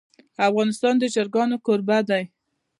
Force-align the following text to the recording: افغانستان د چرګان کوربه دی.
افغانستان 0.47 0.93
د 0.99 1.03
چرګان 1.13 1.49
کوربه 1.65 1.97
دی. 2.09 2.23